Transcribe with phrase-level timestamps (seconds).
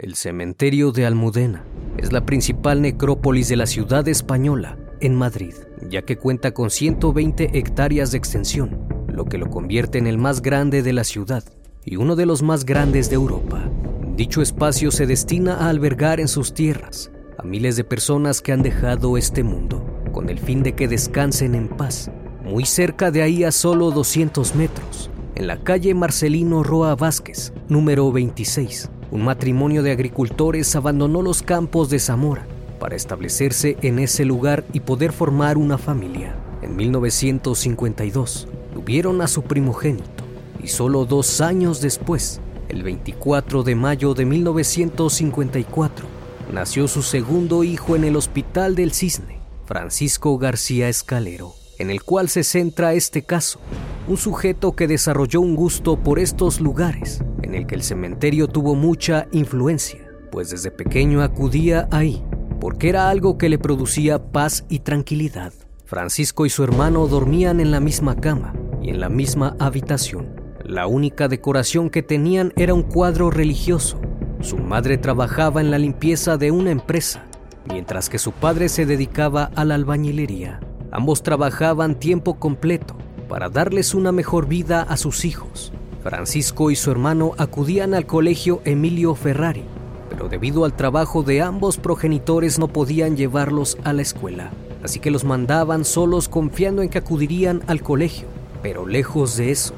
[0.00, 1.62] El cementerio de Almudena
[1.98, 5.52] es la principal necrópolis de la ciudad española, en Madrid,
[5.90, 8.78] ya que cuenta con 120 hectáreas de extensión,
[9.08, 11.44] lo que lo convierte en el más grande de la ciudad
[11.84, 13.70] y uno de los más grandes de Europa.
[14.16, 18.62] Dicho espacio se destina a albergar en sus tierras a miles de personas que han
[18.62, 22.10] dejado este mundo, con el fin de que descansen en paz.
[22.42, 28.10] Muy cerca de ahí a solo 200 metros, en la calle Marcelino Roa Vázquez, número
[28.10, 32.46] 26, un matrimonio de agricultores abandonó los campos de Zamora
[32.78, 36.34] para establecerse en ese lugar y poder formar una familia.
[36.62, 40.24] En 1952 tuvieron a su primogénito
[40.62, 46.06] y solo dos años después, el 24 de mayo de 1954,
[46.52, 52.28] nació su segundo hijo en el Hospital del Cisne, Francisco García Escalero, en el cual
[52.28, 53.60] se centra este caso,
[54.06, 58.76] un sujeto que desarrolló un gusto por estos lugares, en el que el cementerio tuvo
[58.76, 62.24] mucha influencia, pues desde pequeño acudía ahí,
[62.60, 65.52] porque era algo que le producía paz y tranquilidad.
[65.84, 70.28] Francisco y su hermano dormían en la misma cama y en la misma habitación.
[70.64, 74.00] La única decoración que tenían era un cuadro religioso.
[74.40, 77.24] Su madre trabajaba en la limpieza de una empresa,
[77.68, 80.60] mientras que su padre se dedicaba a la albañilería.
[80.92, 82.96] Ambos trabajaban tiempo completo
[83.28, 85.72] para darles una mejor vida a sus hijos.
[86.02, 89.64] Francisco y su hermano acudían al colegio Emilio Ferrari,
[90.08, 94.50] pero debido al trabajo de ambos progenitores no podían llevarlos a la escuela,
[94.82, 98.28] así que los mandaban solos confiando en que acudirían al colegio.
[98.62, 99.74] Pero lejos de eso,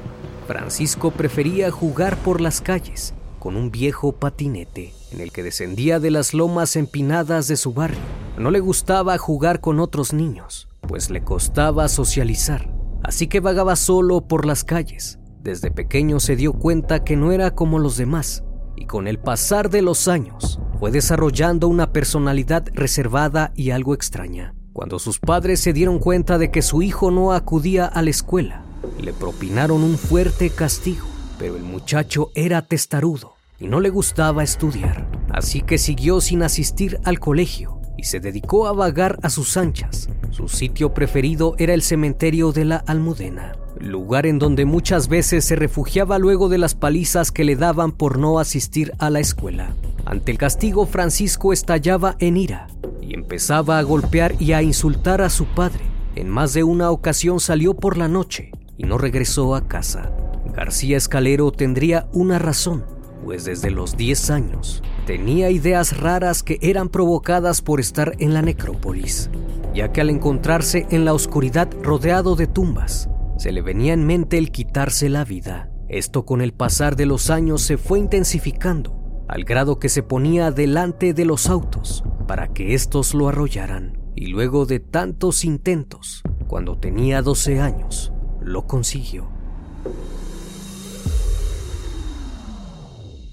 [0.47, 6.11] Francisco prefería jugar por las calles con un viejo patinete en el que descendía de
[6.11, 7.99] las lomas empinadas de su barrio.
[8.37, 12.73] No le gustaba jugar con otros niños, pues le costaba socializar,
[13.03, 15.19] así que vagaba solo por las calles.
[15.43, 18.45] Desde pequeño se dio cuenta que no era como los demás,
[18.77, 24.55] y con el pasar de los años fue desarrollando una personalidad reservada y algo extraña.
[24.71, 28.63] Cuando sus padres se dieron cuenta de que su hijo no acudía a la escuela,
[29.01, 31.05] le propinaron un fuerte castigo,
[31.37, 37.01] pero el muchacho era testarudo y no le gustaba estudiar, así que siguió sin asistir
[37.03, 40.07] al colegio y se dedicó a vagar a sus anchas.
[40.31, 43.57] Su sitio preferido era el cementerio de la Almudena,
[43.87, 48.17] lugar en donde muchas veces se refugiaba luego de las palizas que le daban por
[48.17, 49.73] no asistir a la escuela.
[50.05, 52.67] Ante el castigo, Francisco estallaba en ira
[53.01, 55.81] y empezaba a golpear y a insultar a su padre.
[56.15, 60.11] En más de una ocasión salió por la noche y no regresó a casa.
[60.53, 62.85] García Escalero tendría una razón,
[63.23, 68.41] pues desde los 10 años tenía ideas raras que eran provocadas por estar en la
[68.41, 69.29] necrópolis,
[69.73, 73.09] ya que al encontrarse en la oscuridad rodeado de tumbas,
[73.43, 75.69] se le venía en mente el quitarse la vida.
[75.89, 80.49] Esto con el pasar de los años se fue intensificando, al grado que se ponía
[80.49, 83.99] delante de los autos para que estos lo arrollaran.
[84.15, 89.27] Y luego de tantos intentos, cuando tenía 12 años, lo consiguió.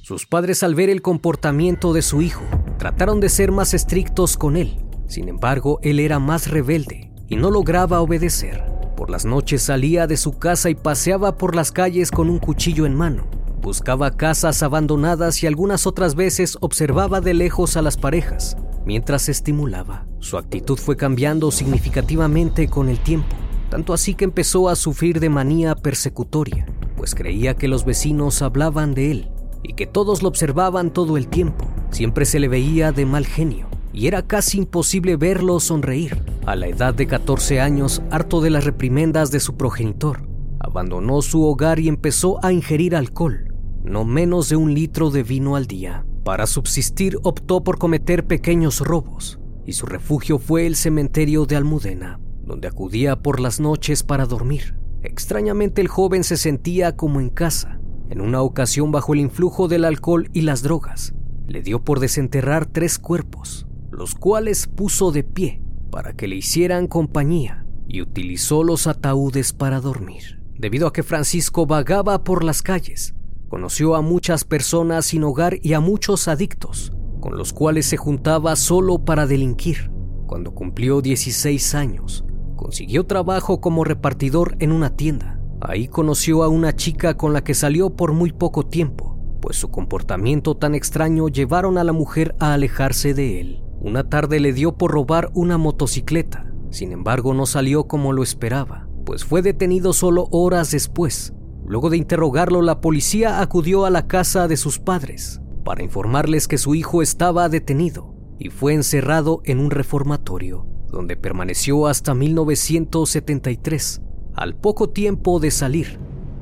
[0.03, 2.43] Sus padres al ver el comportamiento de su hijo,
[2.81, 4.85] trataron de ser más estrictos con él.
[5.07, 8.80] Sin embargo, él era más rebelde y no lograba obedecer.
[9.01, 12.85] Por las noches salía de su casa y paseaba por las calles con un cuchillo
[12.85, 13.25] en mano.
[13.63, 20.05] Buscaba casas abandonadas y algunas otras veces observaba de lejos a las parejas mientras estimulaba.
[20.19, 23.35] Su actitud fue cambiando significativamente con el tiempo,
[23.71, 26.67] tanto así que empezó a sufrir de manía persecutoria,
[26.99, 29.31] pues creía que los vecinos hablaban de él
[29.63, 31.67] y que todos lo observaban todo el tiempo.
[31.91, 36.23] Siempre se le veía de mal genio y era casi imposible verlo sonreír.
[36.47, 40.29] A la edad de 14 años, harto de las reprimendas de su progenitor,
[40.59, 43.55] abandonó su hogar y empezó a ingerir alcohol,
[43.85, 46.07] no menos de un litro de vino al día.
[46.25, 52.19] Para subsistir optó por cometer pequeños robos y su refugio fue el cementerio de Almudena,
[52.43, 54.77] donde acudía por las noches para dormir.
[55.03, 59.85] Extrañamente el joven se sentía como en casa en una ocasión, bajo el influjo del
[59.85, 61.15] alcohol y las drogas,
[61.47, 66.87] le dio por desenterrar tres cuerpos, los cuales puso de pie para que le hicieran
[66.87, 70.41] compañía y utilizó los ataúdes para dormir.
[70.57, 73.15] Debido a que Francisco vagaba por las calles,
[73.49, 78.57] conoció a muchas personas sin hogar y a muchos adictos, con los cuales se juntaba
[78.57, 79.91] solo para delinquir.
[80.27, 82.25] Cuando cumplió 16 años,
[82.57, 87.53] consiguió trabajo como repartidor en una tienda Ahí conoció a una chica con la que
[87.53, 92.55] salió por muy poco tiempo, pues su comportamiento tan extraño llevaron a la mujer a
[92.55, 93.63] alejarse de él.
[93.83, 98.91] Una tarde le dio por robar una motocicleta, sin embargo no salió como lo esperaba,
[99.07, 101.33] pues fue detenido solo horas después.
[101.67, 106.59] Luego de interrogarlo, la policía acudió a la casa de sus padres para informarles que
[106.59, 114.03] su hijo estaba detenido y fue encerrado en un reformatorio, donde permaneció hasta 1973
[114.35, 115.99] al poco tiempo de salir,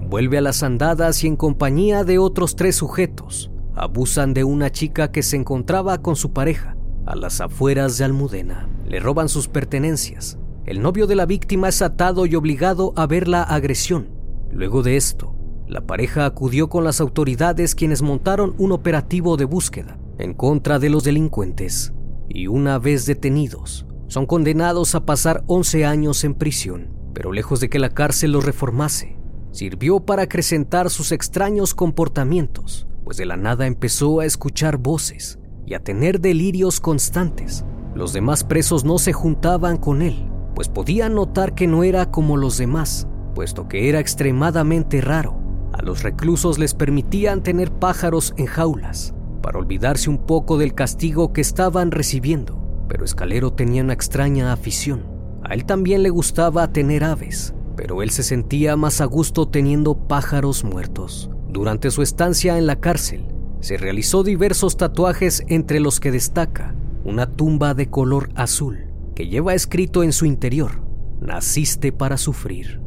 [0.08, 5.12] vuelve a las andadas y en compañía de otros tres sujetos, abusan de una chica
[5.12, 6.77] que se encontraba con su pareja
[7.08, 8.68] a las afueras de Almudena.
[8.86, 10.38] Le roban sus pertenencias.
[10.66, 14.10] El novio de la víctima es atado y obligado a ver la agresión.
[14.52, 15.34] Luego de esto,
[15.66, 20.90] la pareja acudió con las autoridades quienes montaron un operativo de búsqueda en contra de
[20.90, 21.92] los delincuentes
[22.28, 27.68] y una vez detenidos, son condenados a pasar 11 años en prisión pero lejos de
[27.68, 29.16] que la cárcel los reformase,
[29.50, 35.37] sirvió para acrecentar sus extraños comportamientos, pues de la nada empezó a escuchar voces
[35.68, 37.64] y a tener delirios constantes.
[37.94, 42.36] Los demás presos no se juntaban con él, pues podían notar que no era como
[42.36, 45.36] los demás, puesto que era extremadamente raro.
[45.72, 51.32] A los reclusos les permitían tener pájaros en jaulas, para olvidarse un poco del castigo
[51.32, 55.18] que estaban recibiendo, pero Escalero tenía una extraña afición
[55.48, 59.94] a él también le gustaba tener aves, pero él se sentía más a gusto teniendo
[59.94, 61.30] pájaros muertos.
[61.48, 63.24] Durante su estancia en la cárcel,
[63.60, 66.74] se realizó diversos tatuajes entre los que destaca
[67.04, 70.82] una tumba de color azul que lleva escrito en su interior,
[71.20, 72.80] naciste para sufrir.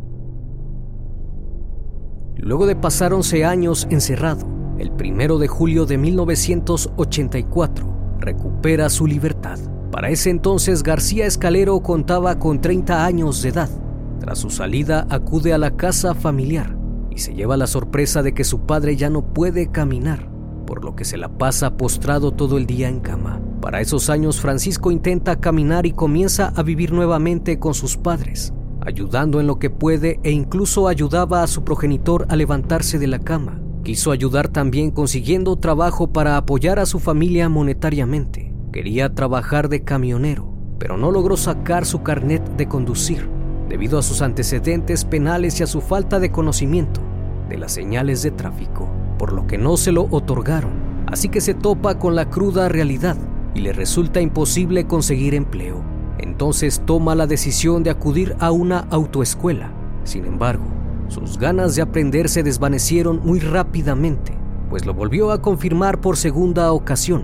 [2.38, 4.48] Luego de pasar 11 años encerrado,
[4.78, 9.60] el primero de julio de 1984 recupera su libertad.
[9.92, 13.70] Para ese entonces García Escalero contaba con 30 años de edad.
[14.22, 16.78] Tras su salida acude a la casa familiar
[17.10, 20.31] y se lleva la sorpresa de que su padre ya no puede caminar,
[20.66, 23.42] por lo que se la pasa postrado todo el día en cama.
[23.62, 29.40] Para esos años Francisco intenta caminar y comienza a vivir nuevamente con sus padres, ayudando
[29.40, 33.60] en lo que puede e incluso ayudaba a su progenitor a levantarse de la cama.
[33.84, 38.54] Quiso ayudar también consiguiendo trabajo para apoyar a su familia monetariamente.
[38.72, 43.28] Quería trabajar de camionero, pero no logró sacar su carnet de conducir
[43.72, 47.00] debido a sus antecedentes penales y a su falta de conocimiento
[47.48, 48.90] de las señales de tráfico,
[49.22, 50.72] por lo que no se lo otorgaron.
[51.06, 53.18] Así que se topa con la cruda realidad
[53.54, 55.84] y le resulta imposible conseguir empleo.
[56.18, 59.72] Entonces toma la decisión de acudir a una autoescuela.
[60.06, 60.64] Sin embargo,
[61.08, 64.36] sus ganas de aprender se desvanecieron muy rápidamente,
[64.72, 67.24] pues lo volvió a confirmar por segunda ocasión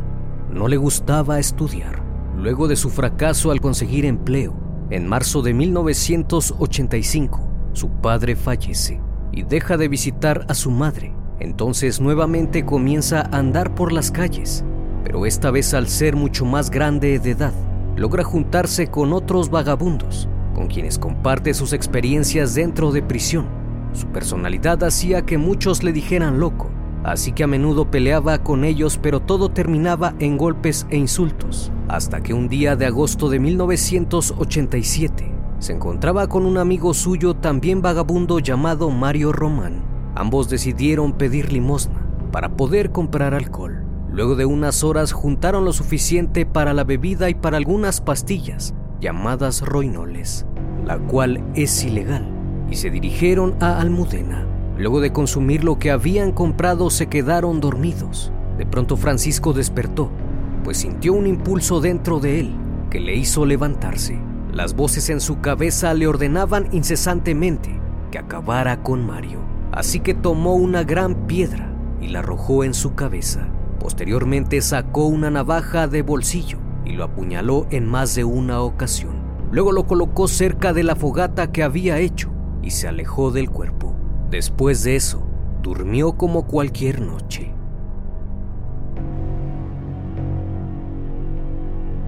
[0.54, 2.06] no le gustaba estudiar.
[2.38, 4.54] luego de su fracaso al conseguir empleo.
[4.92, 7.42] En marzo de 1985,
[7.74, 9.02] su padre fallece
[9.32, 11.18] y deja de visitar a su madre.
[11.40, 14.64] Entonces nuevamente comienza a andar por las calles,
[15.04, 17.54] pero esta vez al ser mucho más grande de edad,
[17.96, 23.48] logra juntarse con otros vagabundos, con quienes comparte sus experiencias dentro de prisión.
[23.94, 26.70] Su personalidad hacía que muchos le dijeran loco,
[27.04, 32.22] así que a menudo peleaba con ellos, pero todo terminaba en golpes e insultos, hasta
[32.22, 38.40] que un día de agosto de 1987 se encontraba con un amigo suyo también vagabundo
[38.40, 39.87] llamado Mario Román.
[40.20, 43.84] Ambos decidieron pedir limosna para poder comprar alcohol.
[44.12, 49.62] Luego de unas horas juntaron lo suficiente para la bebida y para algunas pastillas llamadas
[49.62, 50.48] roinoles,
[50.88, 52.28] la cual es ilegal,
[52.68, 54.48] y se dirigieron a Almudena.
[54.80, 58.32] Luego de consumir lo que habían comprado se quedaron dormidos.
[58.58, 60.10] De pronto Francisco despertó,
[60.64, 62.56] pues sintió un impulso dentro de él
[62.90, 64.20] que le hizo levantarse.
[64.52, 69.57] Las voces en su cabeza le ordenaban incesantemente que acabara con Mario.
[69.78, 73.48] Así que tomó una gran piedra y la arrojó en su cabeza.
[73.80, 79.22] Posteriormente sacó una navaja de bolsillo y lo apuñaló en más de una ocasión.
[79.52, 82.32] Luego lo colocó cerca de la fogata que había hecho
[82.64, 83.96] y se alejó del cuerpo.
[84.32, 85.22] Después de eso,
[85.62, 87.54] durmió como cualquier noche.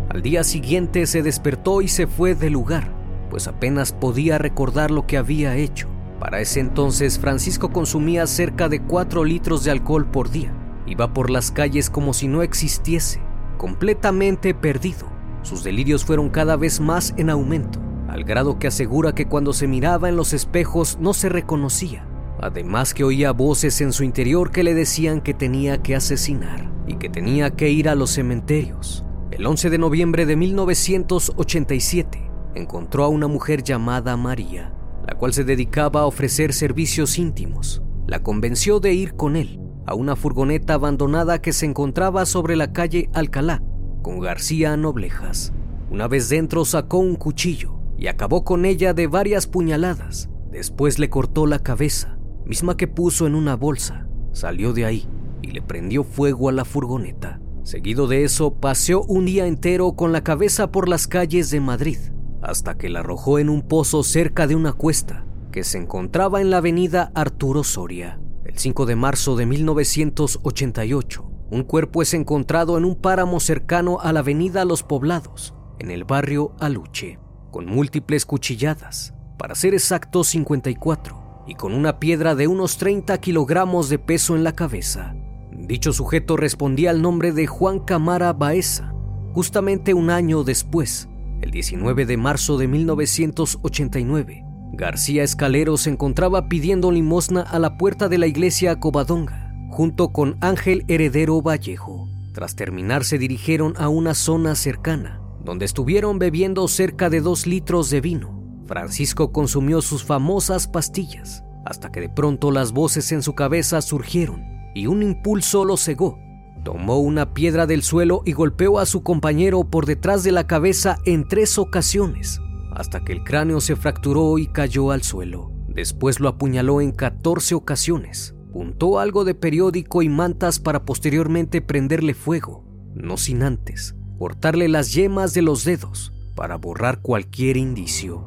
[0.09, 2.91] Al día siguiente se despertó y se fue del lugar,
[3.29, 5.87] pues apenas podía recordar lo que había hecho.
[6.19, 10.53] Para ese entonces Francisco consumía cerca de 4 litros de alcohol por día.
[10.85, 13.21] Iba por las calles como si no existiese,
[13.57, 15.07] completamente perdido.
[15.43, 19.67] Sus delirios fueron cada vez más en aumento, al grado que asegura que cuando se
[19.67, 22.05] miraba en los espejos no se reconocía.
[22.41, 26.95] Además que oía voces en su interior que le decían que tenía que asesinar y
[26.95, 29.05] que tenía que ir a los cementerios.
[29.31, 34.73] El 11 de noviembre de 1987 encontró a una mujer llamada María,
[35.09, 37.81] la cual se dedicaba a ofrecer servicios íntimos.
[38.05, 42.73] La convenció de ir con él a una furgoneta abandonada que se encontraba sobre la
[42.73, 43.63] calle Alcalá,
[44.03, 45.51] con García Noblejas.
[45.89, 50.29] Una vez dentro sacó un cuchillo y acabó con ella de varias puñaladas.
[50.51, 55.07] Después le cortó la cabeza misma que puso en una bolsa, salió de ahí
[55.41, 57.41] y le prendió fuego a la furgoneta.
[57.63, 61.97] Seguido de eso, paseó un día entero con la cabeza por las calles de Madrid,
[62.41, 66.49] hasta que la arrojó en un pozo cerca de una cuesta que se encontraba en
[66.49, 68.19] la avenida Arturo Soria.
[68.45, 74.13] El 5 de marzo de 1988, un cuerpo es encontrado en un páramo cercano a
[74.13, 77.19] la avenida Los Poblados, en el barrio Aluche,
[77.51, 83.89] con múltiples cuchilladas, para ser exacto 54 y con una piedra de unos 30 kilogramos
[83.89, 85.15] de peso en la cabeza.
[85.51, 88.93] Dicho sujeto respondía al nombre de Juan Camara Baeza.
[89.33, 91.08] Justamente un año después,
[91.41, 94.43] el 19 de marzo de 1989,
[94.73, 100.37] García Escalero se encontraba pidiendo limosna a la puerta de la iglesia Covadonga, junto con
[100.41, 102.07] Ángel Heredero Vallejo.
[102.33, 107.89] Tras terminar se dirigieron a una zona cercana, donde estuvieron bebiendo cerca de dos litros
[107.89, 108.39] de vino.
[108.67, 114.43] Francisco consumió sus famosas pastillas, hasta que de pronto las voces en su cabeza surgieron
[114.75, 116.19] y un impulso lo cegó.
[116.63, 120.99] Tomó una piedra del suelo y golpeó a su compañero por detrás de la cabeza
[121.05, 125.51] en tres ocasiones, hasta que el cráneo se fracturó y cayó al suelo.
[125.67, 128.35] Después lo apuñaló en 14 ocasiones.
[128.51, 134.93] Juntó algo de periódico y mantas para posteriormente prenderle fuego, no sin antes cortarle las
[134.93, 138.25] yemas de los dedos para borrar cualquier indicio.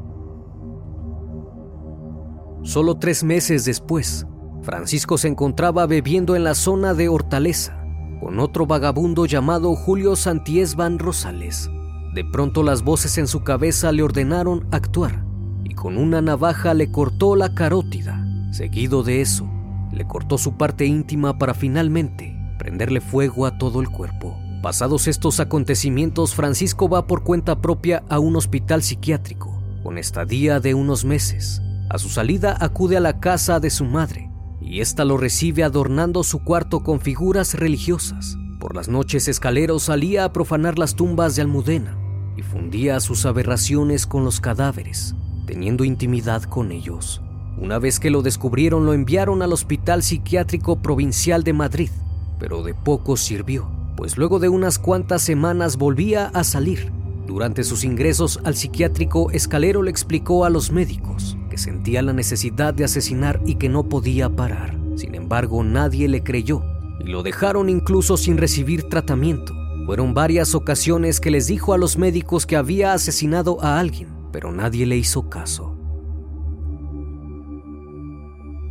[2.62, 4.26] Solo tres meses después,
[4.62, 7.81] Francisco se encontraba bebiendo en la zona de Hortaleza
[8.22, 11.68] con otro vagabundo llamado Julio Santiesban Rosales.
[12.14, 15.24] De pronto las voces en su cabeza le ordenaron actuar
[15.64, 18.24] y con una navaja le cortó la carótida.
[18.52, 19.50] Seguido de eso,
[19.90, 24.38] le cortó su parte íntima para finalmente prenderle fuego a todo el cuerpo.
[24.62, 30.74] Pasados estos acontecimientos, Francisco va por cuenta propia a un hospital psiquiátrico, con estadía de
[30.74, 31.60] unos meses.
[31.90, 34.31] A su salida acude a la casa de su madre
[34.64, 38.36] y ésta lo recibe adornando su cuarto con figuras religiosas.
[38.58, 41.98] Por las noches Escalero salía a profanar las tumbas de Almudena
[42.36, 45.14] y fundía sus aberraciones con los cadáveres,
[45.46, 47.20] teniendo intimidad con ellos.
[47.58, 51.90] Una vez que lo descubrieron lo enviaron al Hospital Psiquiátrico Provincial de Madrid,
[52.38, 56.90] pero de poco sirvió, pues luego de unas cuantas semanas volvía a salir.
[57.26, 62.72] Durante sus ingresos al psiquiátrico, Escalero le explicó a los médicos que sentía la necesidad
[62.72, 64.74] de asesinar y que no podía parar.
[64.96, 66.62] Sin embargo, nadie le creyó
[66.98, 69.52] y lo dejaron incluso sin recibir tratamiento.
[69.84, 74.50] Fueron varias ocasiones que les dijo a los médicos que había asesinado a alguien, pero
[74.50, 75.76] nadie le hizo caso.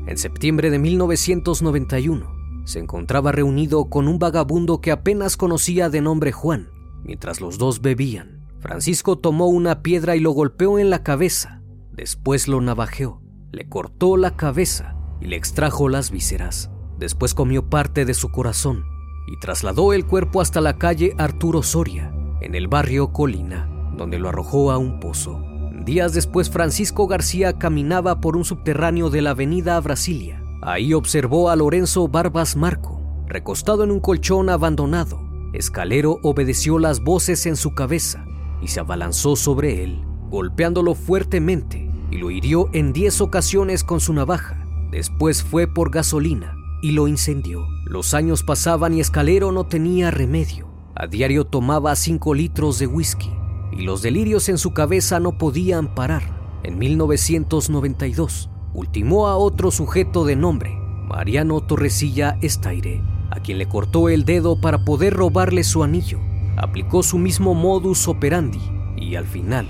[0.08, 6.32] En septiembre de 1991, se encontraba reunido con un vagabundo que apenas conocía de nombre
[6.32, 6.72] Juan.
[7.04, 11.61] Mientras los dos bebían, Francisco tomó una piedra y lo golpeó en la cabeza.
[11.91, 13.21] Después lo navajeó,
[13.51, 16.71] le cortó la cabeza y le extrajo las vísceras.
[16.98, 18.86] Después comió parte de su corazón
[19.27, 24.29] y trasladó el cuerpo hasta la calle Arturo Soria, en el barrio Colina, donde lo
[24.29, 25.43] arrojó a un pozo.
[25.86, 31.55] Días después, Francisco García caminaba por un subterráneo de la avenida Brasilia Ahí observó a
[31.55, 35.19] Lorenzo Barbas Marco, recostado en un colchón abandonado.
[35.53, 38.25] Escalero obedeció las voces en su cabeza
[38.62, 44.14] y se abalanzó sobre él, golpeándolo fuertemente y lo hirió en diez ocasiones con su
[44.14, 44.66] navaja.
[44.90, 47.68] Después fue por gasolina y lo incendió.
[47.86, 50.68] Los años pasaban y Escalero no tenía remedio.
[50.96, 53.30] A diario tomaba cinco litros de whisky
[53.72, 56.24] y los delirios en su cabeza no podían parar.
[56.64, 64.10] En 1992, ultimó a otro sujeto de nombre, Mariano Torresilla Estaire, a quien le cortó
[64.10, 66.20] el dedo para poder robarle su anillo.
[66.58, 68.62] Aplicó su mismo modus operandi
[68.98, 69.68] y al final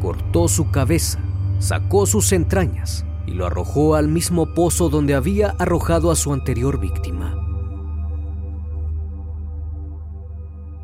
[0.00, 1.18] cortó su cabeza,
[1.58, 6.78] sacó sus entrañas y lo arrojó al mismo pozo donde había arrojado a su anterior
[6.78, 7.34] víctima.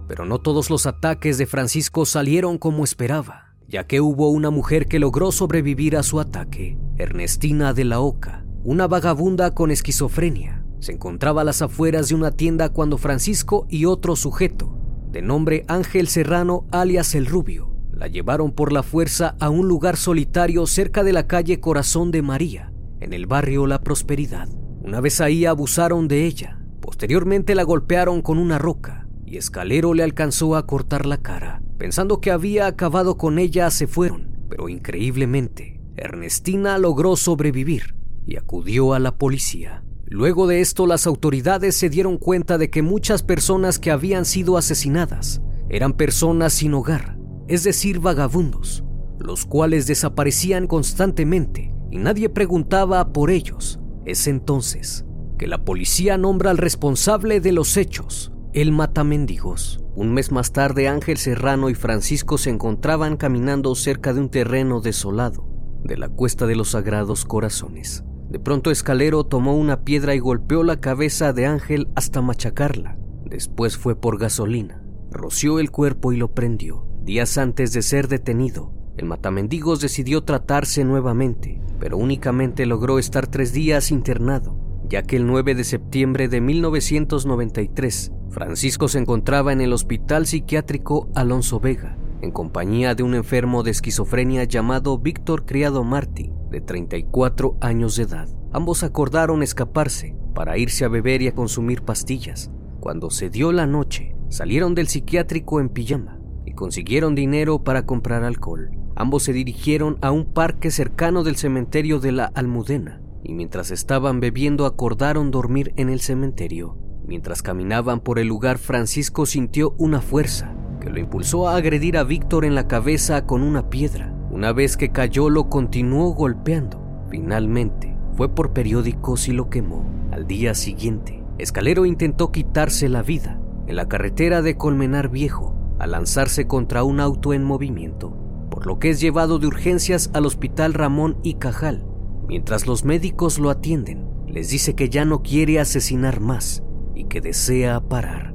[0.08, 4.86] Pero no todos los ataques de Francisco salieron como esperaba ya que hubo una mujer
[4.86, 10.62] que logró sobrevivir a su ataque, Ernestina de la Oca, una vagabunda con esquizofrenia.
[10.78, 14.76] Se encontraba a las afueras de una tienda cuando Francisco y otro sujeto,
[15.10, 17.71] de nombre Ángel Serrano alias El Rubio,
[18.02, 22.20] la llevaron por la fuerza a un lugar solitario cerca de la calle Corazón de
[22.20, 24.48] María, en el barrio La Prosperidad.
[24.82, 26.58] Una vez ahí abusaron de ella.
[26.80, 31.62] Posteriormente la golpearon con una roca y Escalero le alcanzó a cortar la cara.
[31.78, 37.94] Pensando que había acabado con ella, se fueron, pero increíblemente, Ernestina logró sobrevivir
[38.26, 39.84] y acudió a la policía.
[40.06, 44.56] Luego de esto, las autoridades se dieron cuenta de que muchas personas que habían sido
[44.56, 48.84] asesinadas eran personas sin hogar, es decir, vagabundos,
[49.18, 53.80] los cuales desaparecían constantemente y nadie preguntaba por ellos.
[54.04, 55.04] Es entonces
[55.38, 59.82] que la policía nombra al responsable de los hechos, el Matamendigos.
[59.94, 64.80] Un mes más tarde, Ángel Serrano y Francisco se encontraban caminando cerca de un terreno
[64.80, 65.48] desolado
[65.84, 68.04] de la Cuesta de los Sagrados Corazones.
[68.30, 72.96] De pronto Escalero tomó una piedra y golpeó la cabeza de Ángel hasta machacarla.
[73.26, 76.86] Después fue por gasolina, roció el cuerpo y lo prendió.
[77.04, 83.52] Días antes de ser detenido, el Matamendigos decidió tratarse nuevamente, pero únicamente logró estar tres
[83.52, 84.56] días internado,
[84.88, 91.08] ya que el 9 de septiembre de 1993 Francisco se encontraba en el Hospital Psiquiátrico
[91.16, 97.56] Alonso Vega, en compañía de un enfermo de esquizofrenia llamado Víctor Criado Martí, de 34
[97.60, 98.28] años de edad.
[98.52, 102.52] Ambos acordaron escaparse para irse a beber y a consumir pastillas.
[102.78, 106.21] Cuando se dio la noche, salieron del psiquiátrico en pijama
[106.52, 108.70] consiguieron dinero para comprar alcohol.
[108.94, 114.20] Ambos se dirigieron a un parque cercano del cementerio de la Almudena y mientras estaban
[114.20, 116.76] bebiendo acordaron dormir en el cementerio.
[117.06, 122.04] Mientras caminaban por el lugar, Francisco sintió una fuerza que lo impulsó a agredir a
[122.04, 124.12] Víctor en la cabeza con una piedra.
[124.30, 126.80] Una vez que cayó, lo continuó golpeando.
[127.08, 129.84] Finalmente, fue por periódicos y lo quemó.
[130.10, 135.51] Al día siguiente, Escalero intentó quitarse la vida en la carretera de Colmenar Viejo
[135.82, 138.16] al lanzarse contra un auto en movimiento,
[138.50, 141.84] por lo que es llevado de urgencias al hospital Ramón y Cajal.
[142.28, 146.62] Mientras los médicos lo atienden, les dice que ya no quiere asesinar más
[146.94, 148.32] y que desea parar.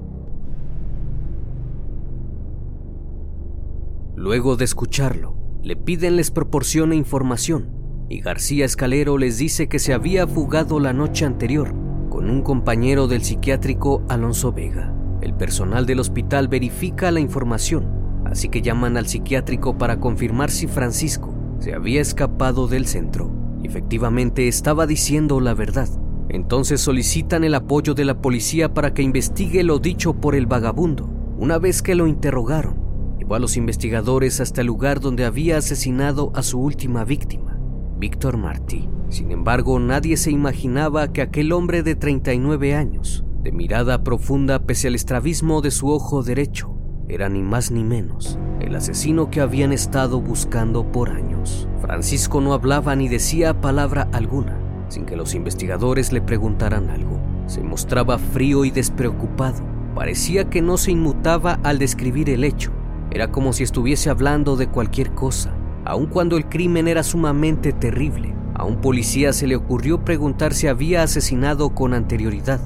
[4.18, 7.72] Luego de escucharlo, le piden les proporcione información
[8.10, 11.74] y García Escalero les dice que se había fugado la noche anterior
[12.10, 14.97] con un compañero del psiquiátrico Alonso Vega.
[15.22, 20.68] El personal del hospital verifica la información, así que llaman al psiquiátrico para confirmar si
[20.68, 23.32] Francisco se había escapado del centro.
[23.64, 25.90] Efectivamente estaba diciendo la verdad.
[26.30, 31.10] Entonces solicitan el apoyo de la policía para que investigue lo dicho por el vagabundo.
[31.38, 32.76] Una vez que lo interrogaron,
[33.18, 37.60] llevó a los investigadores hasta el lugar donde había asesinado a su última víctima,
[37.98, 38.90] Víctor Martí.
[39.10, 44.90] Sin embargo, nadie se imaginaba que aquel hombre de 39 años, de mirada profunda pese
[44.90, 46.76] al estrabismo de su ojo derecho,
[47.08, 51.66] era ni más ni menos el asesino que habían estado buscando por años.
[51.80, 57.22] Francisco no hablaba ni decía palabra alguna sin que los investigadores le preguntaran algo.
[57.46, 59.64] Se mostraba frío y despreocupado,
[59.96, 62.74] parecía que no se inmutaba al describir el hecho.
[63.12, 65.56] Era como si estuviese hablando de cualquier cosa,
[65.86, 68.36] aun cuando el crimen era sumamente terrible.
[68.56, 72.60] A un policía se le ocurrió preguntar si había asesinado con anterioridad,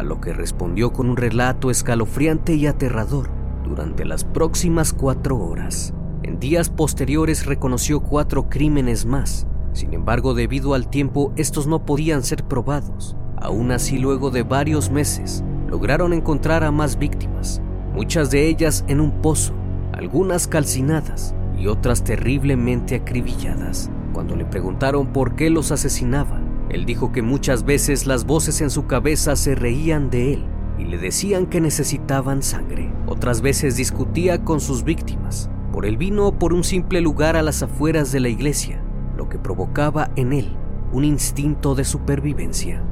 [0.00, 3.30] a lo que respondió con un relato escalofriante y aterrador
[3.64, 5.92] durante las próximas cuatro horas.
[6.22, 9.46] En días posteriores reconoció cuatro crímenes más.
[9.72, 13.14] Sin embargo, debido al tiempo, estos no podían ser probados.
[13.36, 17.60] Aún así, luego de varios meses, lograron encontrar a más víctimas,
[17.92, 19.52] muchas de ellas en un pozo,
[19.92, 23.90] algunas calcinadas y otras terriblemente acribilladas.
[24.14, 28.70] Cuando le preguntaron por qué los asesinaba, él dijo que muchas veces las voces en
[28.70, 30.44] su cabeza se reían de él
[30.78, 32.92] y le decían que necesitaban sangre.
[33.06, 37.42] Otras veces discutía con sus víctimas por el vino o por un simple lugar a
[37.42, 38.82] las afueras de la iglesia,
[39.16, 40.56] lo que provocaba en él
[40.92, 42.82] un instinto de supervivencia.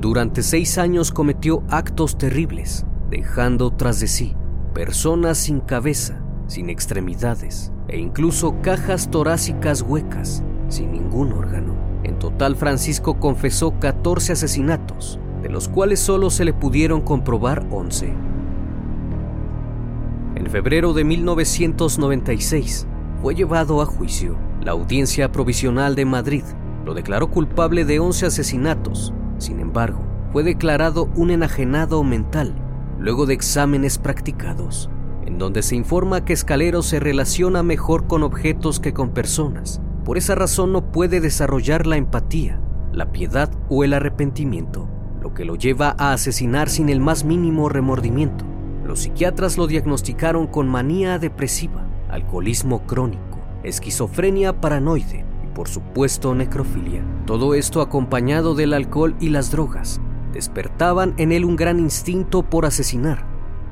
[0.00, 4.36] Durante seis años cometió actos terribles, dejando tras de sí
[4.74, 11.74] personas sin cabeza, sin extremidades e incluso cajas torácicas huecas, sin ningún órgano.
[12.02, 18.12] En total, Francisco confesó 14 asesinatos, de los cuales solo se le pudieron comprobar 11.
[20.36, 22.86] En febrero de 1996
[23.20, 24.38] fue llevado a juicio.
[24.62, 26.44] La Audiencia Provisional de Madrid
[26.84, 29.12] lo declaró culpable de 11 asesinatos.
[29.38, 30.00] Sin embargo,
[30.32, 32.54] fue declarado un enajenado mental
[32.98, 34.90] luego de exámenes practicados,
[35.24, 39.80] en donde se informa que Escalero se relaciona mejor con objetos que con personas.
[40.04, 42.60] Por esa razón no puede desarrollar la empatía,
[42.92, 44.88] la piedad o el arrepentimiento
[45.20, 48.44] lo que lo lleva a asesinar sin el más mínimo remordimiento.
[48.84, 57.04] Los psiquiatras lo diagnosticaron con manía depresiva, alcoholismo crónico, esquizofrenia paranoide y por supuesto necrofilia.
[57.26, 60.00] Todo esto acompañado del alcohol y las drogas
[60.32, 63.26] despertaban en él un gran instinto por asesinar.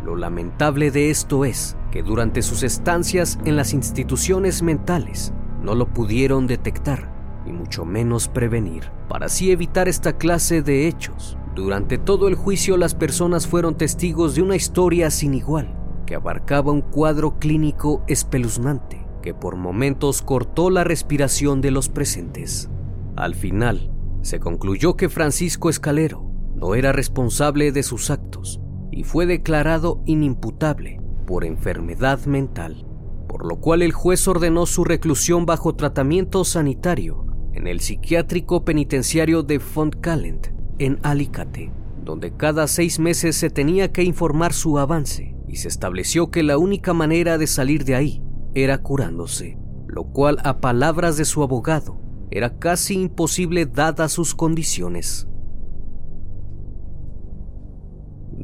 [0.05, 5.33] Lo lamentable de esto es que durante sus estancias en las instituciones mentales
[5.69, 11.37] no lo pudieron detectar y mucho menos prevenir, para así evitar esta clase de hechos.
[11.55, 16.73] Durante todo el juicio las personas fueron testigos de una historia sin igual, que abarcaba
[16.73, 22.71] un cuadro clínico espeluznante, que por momentos cortó la respiración de los presentes.
[23.15, 28.59] Al final, se concluyó que Francisco Escalero no era responsable de sus actos
[28.91, 32.88] y fue declarado inimputable por enfermedad mental,
[33.29, 39.43] por lo cual el juez ordenó su reclusión bajo tratamiento sanitario en el psiquiátrico penitenciario
[39.43, 41.73] de Fontcalent, en Alicante,
[42.05, 46.57] donde cada seis meses se tenía que informar su avance y se estableció que la
[46.57, 48.23] única manera de salir de ahí
[48.55, 55.27] era curándose, lo cual a palabras de su abogado era casi imposible dadas sus condiciones.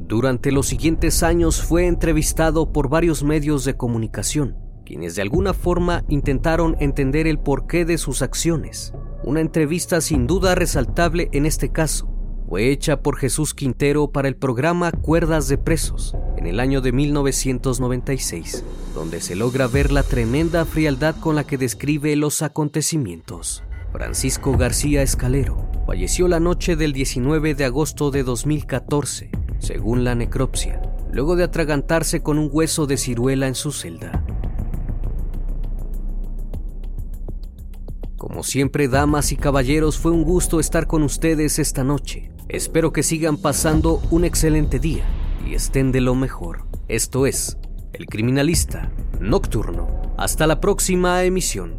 [0.06, 6.04] Durante los siguientes años fue entrevistado por varios medios de comunicación, quienes de alguna forma
[6.08, 8.92] intentaron entender el porqué de sus acciones.
[9.22, 12.10] Una entrevista sin duda resaltable en este caso
[12.48, 16.92] fue hecha por Jesús Quintero para el programa Cuerdas de Presos en el año de
[16.92, 23.64] 1996, donde se logra ver la tremenda frialdad con la que describe los acontecimientos.
[23.92, 30.82] Francisco García Escalero falleció la noche del 19 de agosto de 2014, según la necropsia,
[31.12, 34.23] luego de atragantarse con un hueso de ciruela en su celda.
[38.26, 42.32] Como siempre, damas y caballeros, fue un gusto estar con ustedes esta noche.
[42.48, 45.04] Espero que sigan pasando un excelente día
[45.46, 46.64] y estén de lo mejor.
[46.88, 47.58] Esto es
[47.92, 50.14] El Criminalista Nocturno.
[50.16, 51.78] Hasta la próxima emisión.